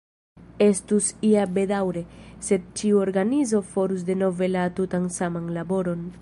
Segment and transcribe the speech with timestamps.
[0.67, 2.03] Estus ja bedaŭre,
[2.47, 6.03] se ĉiu organizo farus denove la tutan saman laboron.